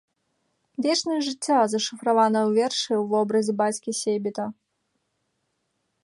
Вечнасць 0.83 1.25
жыцця 1.27 1.57
зашыфравана 1.73 2.39
ў 2.47 2.51
вершы 2.63 2.91
ў 3.01 3.03
вобразе 3.13 3.53
бацькі-сейбіта. 3.59 4.47